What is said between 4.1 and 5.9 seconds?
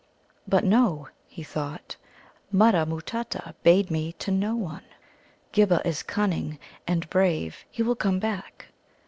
'to no one.' Ghibba